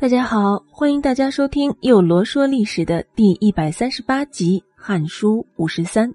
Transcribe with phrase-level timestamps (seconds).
[0.00, 6.08] 大家好，欢迎大家收听《又罗说历史》的第一百三十八集《汉书五十三》。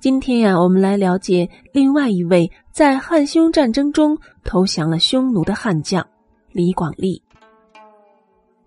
[0.00, 6.04] 今天呀，我们来了解另外一位在汉匈战争中投降了匈奴的汉将
[6.50, 7.22] 李广利。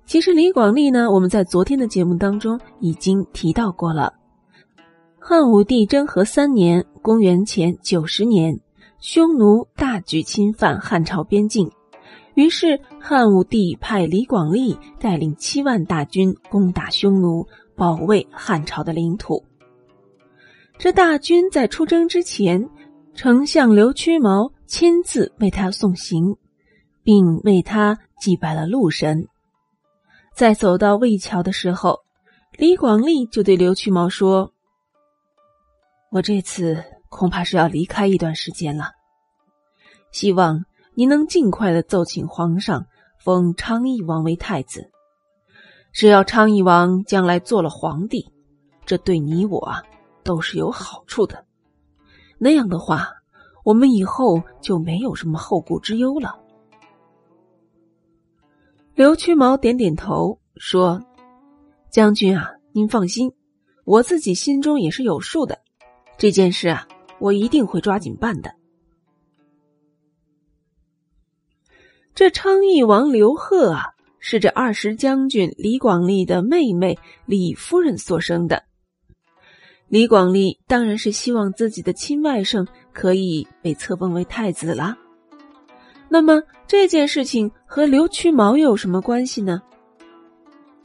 [0.05, 4.13] 其实李广利呢，我们在昨天的节目当中已经提到过了。
[5.19, 8.61] 汉武帝征和三年（公元前九十年），
[8.97, 11.69] 匈奴大举侵犯汉朝边境。
[12.35, 19.45] 于是，汉武帝派李广利带领七万大军攻打匈奴，保卫汉朝的领土。
[20.77, 22.69] 这大军在出征之前，
[23.13, 26.35] 丞相刘屈毛亲自为他送行，
[27.03, 29.29] 并为他祭拜了鹿神。
[30.33, 32.01] 在走到魏桥的时候，
[32.57, 34.51] 李广利就对刘屈毛说
[36.11, 38.91] ：“我这次恐怕是要离开一段时间了，
[40.11, 40.65] 希望。”
[40.97, 42.87] 你能尽快的奏请皇上
[43.19, 44.89] 封昌邑王为太子，
[45.91, 48.31] 只要昌邑王将来做了皇帝，
[48.85, 49.83] 这对你我啊
[50.23, 51.45] 都是有好处的。
[52.37, 53.09] 那样的话，
[53.65, 56.39] 我们以后就没有什么后顾之忧了。
[58.93, 61.01] 刘屈毛点点头说
[61.91, 63.29] ：“将军啊，您放心，
[63.83, 65.59] 我自己心中也是有数的。
[66.17, 66.87] 这件事啊，
[67.19, 68.49] 我一定会抓紧办的。”
[72.15, 73.87] 这昌邑王刘贺啊，
[74.19, 78.63] 是这二十将军李广利的妹妹李夫人所生的。
[79.89, 84.97] 李广利当然是希望自己的亲外甥可以被册封为太子了。
[86.07, 89.61] 那么这件事情和刘屈毛有什么关系呢？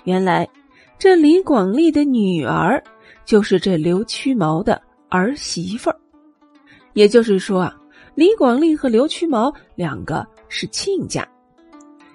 [0.02, 0.48] 原来
[0.98, 2.82] 这李广利的女儿
[3.24, 6.00] 就是这刘屈毛的儿媳妇儿，
[6.94, 7.76] 也就是说啊，
[8.16, 10.26] 李广利和刘屈毛两个。
[10.50, 11.26] 是亲家，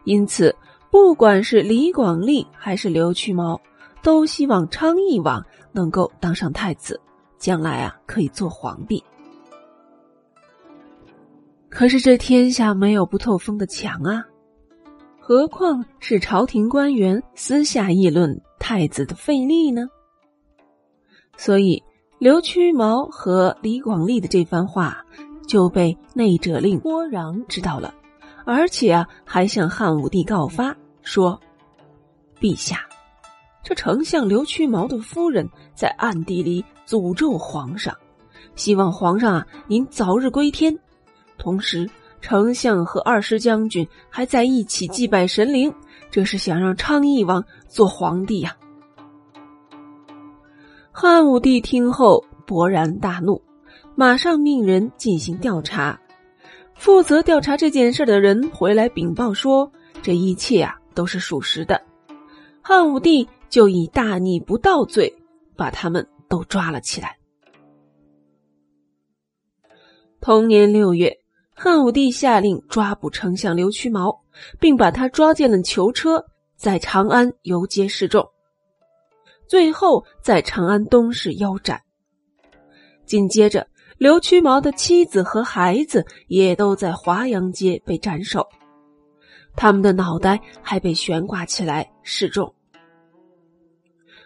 [0.03, 0.56] 因此
[0.91, 3.59] 不管是李广利还是刘屈毛，
[4.03, 7.01] 都希望昌邑王能够当上太子，
[7.40, 9.03] 将来啊可以做皇帝。
[11.69, 14.23] 可是这天下没有不透风的墙啊，
[15.19, 19.88] 何况是朝廷官员私下议论太子的废立呢？
[21.35, 21.84] 所以
[22.17, 25.03] 刘屈毛和李广利的这番话
[25.47, 27.94] 就被内者令郭壤知道了。
[28.46, 31.40] 而且啊，还向汉武帝告发说
[32.40, 32.88] ：“陛下，
[33.64, 37.96] 这丞相刘屈毛的夫人在暗地里诅咒皇上，
[38.56, 40.78] 希望皇上啊您早日归天。
[41.40, 41.90] 同时，
[42.22, 45.74] 丞相和二师将军还在一起祭拜神灵，
[46.12, 48.56] 这是想让昌邑王做皇帝呀。”
[50.92, 53.42] 汉武帝听后勃然大怒，
[53.96, 56.00] 马上命人进行调查。
[56.75, 59.72] 负责调查这件事的人回来禀报说，
[60.03, 61.81] 这一切啊都是属实的。
[62.62, 65.16] 汉武帝就以大逆不道罪
[65.56, 67.18] 把他们都抓了起来。
[70.22, 71.18] 同年六月，
[71.53, 74.22] 汉武帝下令抓捕丞相刘屈毛，
[74.59, 76.25] 并把他抓进了囚车，
[76.56, 78.30] 在长安游街示众，
[79.47, 81.81] 最后在长安东市腰斩。
[83.06, 83.68] 紧接着。
[83.98, 88.46] 刘屈毛的妻子和孩子也都在华阳街被斩首，
[89.56, 92.54] 他们的脑袋还被悬挂起来示众。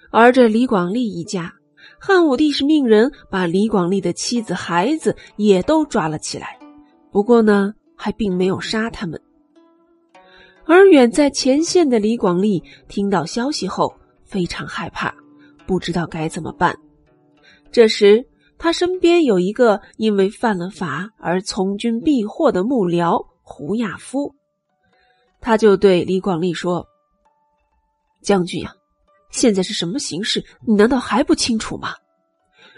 [0.09, 1.53] 而这李广利一家，
[1.99, 6.57] 汉武帝是命人把李广利的妻子、孩子也都抓了起来，
[7.11, 9.21] 不过呢，还并没有杀他们。
[10.65, 15.13] 而远在前线的李广利听到消息后非常害怕，
[15.67, 16.75] 不知道该怎么办。
[17.71, 18.28] 这时。
[18.59, 24.35] 他身边有一个因为犯了法而从军避祸的幕僚胡亚夫，
[25.39, 26.85] 他就对李广利说
[28.21, 28.75] ：“将军呀，
[29.31, 30.45] 现在是什么形势？
[30.67, 31.95] 你难道还不清楚吗？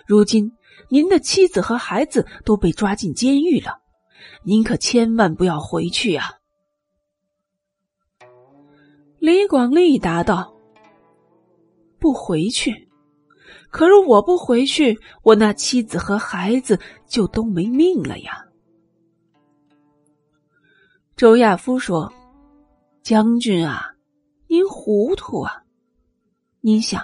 [0.06, 0.52] 如今
[0.88, 3.80] 您的妻子和孩子都被抓进监狱了，
[4.44, 6.36] 您可千万不要回去呀！”
[9.18, 10.54] 李广利答道
[12.00, 12.88] ：“不回去。”
[13.72, 16.78] 可是我不回去，我那妻子和孩子
[17.08, 18.46] 就都没命了呀。
[21.16, 22.12] 周亚夫说
[23.02, 23.94] ：“将军啊，
[24.48, 25.64] 您糊涂啊！
[26.60, 27.02] 您想，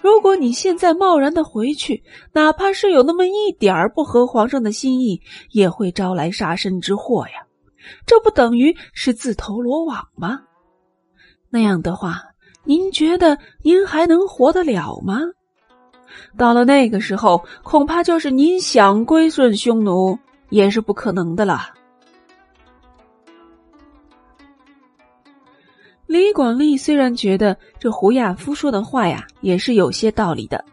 [0.00, 5.20] 如果你现在贸然的回去，哪怕是有那么一点儿不合皇上的心意，
[5.50, 7.46] 也会招来杀身之祸呀。
[8.06, 10.42] 这不等于是自投罗网吗？
[11.50, 12.22] 那样的话，
[12.64, 15.18] 您觉得您还能活得了吗？”
[16.36, 20.18] 到了那个时候，恐怕就是您想归顺匈奴
[20.50, 21.70] 也是不可能的了。
[26.06, 30.64] 李广利虽然觉得这胡亚夫说的话呀也是有些道理的，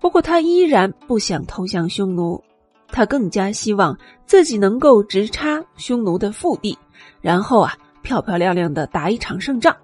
[0.00, 2.42] 不过他依然不想投降匈奴，
[2.88, 6.76] 他更加希望自己能够直插匈奴的腹地，
[7.20, 9.76] 然后啊漂漂亮亮的打一场胜仗，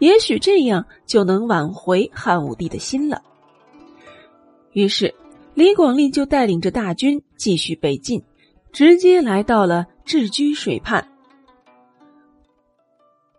[0.00, 3.22] 也许这样就能挽回汉武帝的心了。
[4.74, 5.14] 于是，
[5.54, 8.20] 李广利就带领着大军继续北进，
[8.72, 11.08] 直接来到了置居水畔。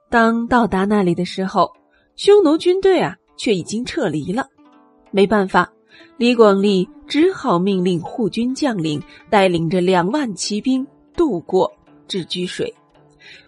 [0.10, 1.70] 当到达那里的时候，
[2.16, 4.48] 匈奴军队啊却已经撤离了。
[5.12, 5.70] 没办法，
[6.16, 11.70] 李广利只好命令护军将领带领着两万骑兵渡过
[12.08, 12.74] 置居水，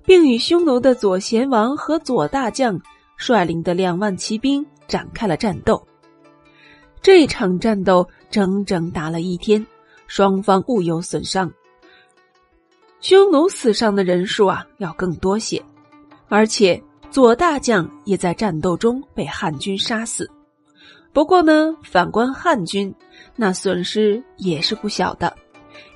[0.03, 2.77] 并与匈奴的左贤王和左大将
[3.15, 5.81] 率领的两万骑兵展开了战斗。
[7.01, 9.65] 这场战斗整整打了一天，
[10.07, 11.51] 双方互有损伤。
[12.99, 15.63] 匈奴死伤的人数啊要更多些。
[16.29, 20.29] 而且左大将也在战斗中被汉军杀死。
[21.13, 22.93] 不过呢，反观汉军，
[23.35, 25.33] 那损失也是不小的，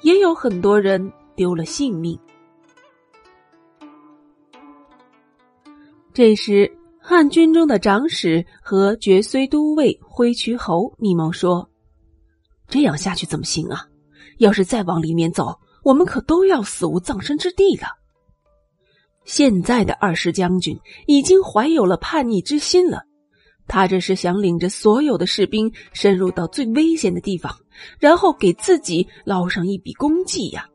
[0.03, 2.18] 也有很多人丢了性命。
[6.13, 6.71] 这时，
[7.11, 11.69] 汉军中的长史和绝睢都尉挥渠侯密谋说
[12.71, 13.85] ：“这样下去怎么行啊？
[14.37, 17.87] 要是再往里面走，我们可都要死无葬身之地了。”
[19.27, 23.03] 现在的二世将军已经怀有了叛逆之心了，
[23.67, 27.53] 他这是想领着所有的士兵深入到最危险的地方，
[27.99, 30.65] 然后给自己捞上一笔功绩呀！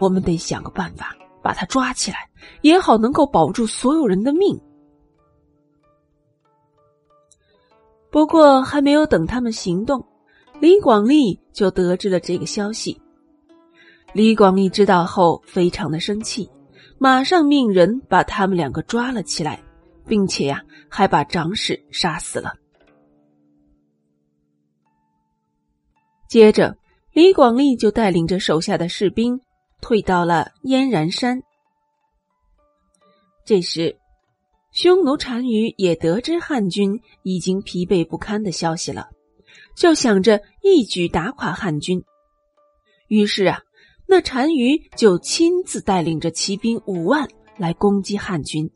[0.00, 2.28] 我们得想个办法把他抓起来，
[2.60, 4.60] 也好能够保住所有人的命。
[8.14, 10.06] 不过还没有等他们行动，
[10.60, 13.02] 李广利就得知了这个消息。
[14.12, 16.48] 李广利知道后，非常的生气。
[16.96, 19.60] 马上命人把他们两个抓了起来，
[20.06, 22.54] 并且呀，还把长史杀死了。
[26.28, 26.76] 接着，
[27.14, 29.40] 李广利就带领着手下的士兵
[29.80, 31.42] 退到了燕然山。
[33.44, 33.98] 这时，
[34.74, 39.08] 匈奴单于也得知汉军已经疲惫不堪的消息了，
[39.74, 42.02] 就想着一举打垮汉军。
[43.08, 43.60] 于是啊。
[44.06, 47.26] 那单于就亲自带领着骑兵五万
[47.56, 48.70] 来攻击汉军，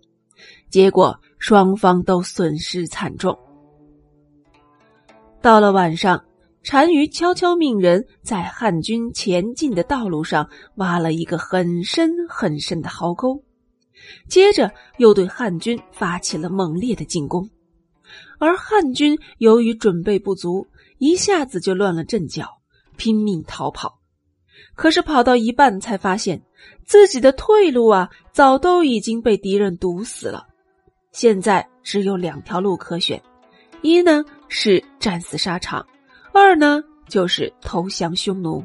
[0.70, 3.38] 结果双方都损失惨重。
[5.42, 6.24] 到了晚上，
[6.64, 13.42] 单于悄悄命人在汉军前进的道路上挖了一个很深很深的壕沟，
[14.28, 17.48] 接着又对汉军发起了猛烈的进攻，
[18.38, 20.66] 而汉军由于准备不足，
[20.98, 22.60] 一下子就乱了阵脚，
[22.96, 23.98] 拼命逃跑。
[24.74, 26.42] 可是跑到一半，才发现
[26.84, 30.46] 自己的退路啊，早都已经被敌人堵死了。
[31.12, 33.20] 现在只有两条路可选：
[33.82, 35.84] 一呢是战死沙场，
[36.32, 38.64] 二呢就是投降匈奴。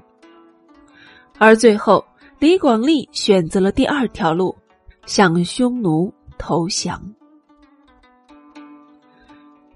[1.40, 2.06] 而最后，
[2.38, 4.56] 李广利选择了第二条路，
[5.06, 7.02] 向匈奴投降。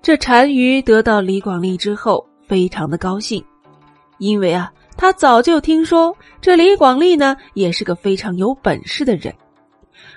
[0.02, 3.44] 这单于得到李广利之后，非常的高兴，
[4.18, 4.72] 因为啊。
[5.00, 9.32] 他早就听说这李广利呢，也是个非常有本事的人，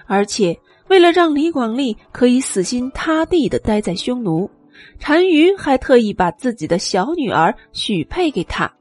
[0.06, 4.50] 而且为了让李广利可以死心塌地的待在匈奴，
[4.98, 8.72] 单于还特意把自己的小女儿许配给他，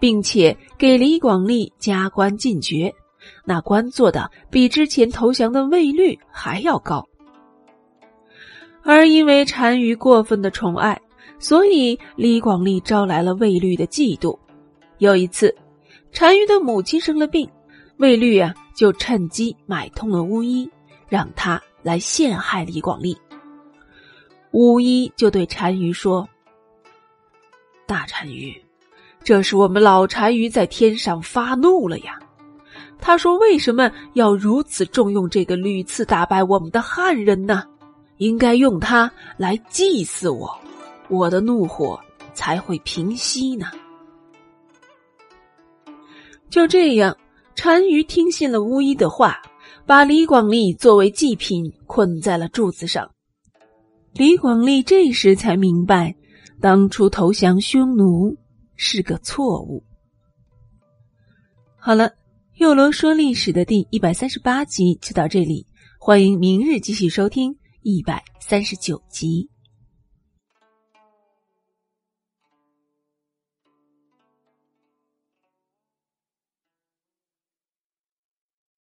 [0.00, 2.90] 并且给李广利加官进爵，
[3.44, 7.06] 那官做的比之前投降的卫律还要高。
[8.82, 11.00] 而因为单于过分的宠爱，
[11.38, 14.38] 所以李广利招来了卫律的嫉妒。
[14.98, 15.54] 有一次，
[16.12, 17.48] 单于的母亲生了病，
[17.98, 20.70] 卫律啊就趁机买通了巫医，
[21.08, 23.16] 让他来陷害李广利。
[24.52, 26.26] 巫医就对单于说
[27.86, 28.64] ：“大单于，
[29.22, 32.18] 这是我们老单于在天上发怒了呀！
[33.00, 37.64] 他说为什么要如此重用这个屡次打败我们的汉人呢？
[38.18, 40.58] 应该用他来祭祀我，
[41.08, 41.98] 我的怒火
[42.34, 43.66] 才会平息呢。”
[46.50, 47.16] 就这样，
[47.54, 49.40] 单于听信了巫医的话，
[49.86, 53.10] 把李广利作为祭品困在了柱子上。
[54.14, 56.16] 李广利这时才明白，
[56.60, 58.36] 当初投降匈奴
[58.74, 59.84] 是个错误。
[61.76, 62.12] 好了，
[62.58, 65.64] 幼罗说历史的第一百三十八集就到这里，
[66.00, 69.48] 欢迎明日继续收听一百三十九集。